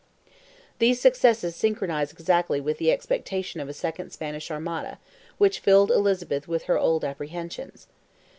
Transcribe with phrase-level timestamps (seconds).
[0.79, 4.97] These successes synchronize exactly with the expectation of a second Spanish Armada,
[5.37, 7.85] which filled Elizabeth with her old apprehensions.